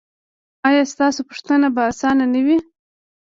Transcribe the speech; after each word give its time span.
ایا 0.67 0.83
ستاسو 0.93 1.19
پوښتنه 1.29 1.67
به 1.75 1.81
اسانه 1.91 2.25
نه 2.33 2.41
وي؟ 2.45 2.57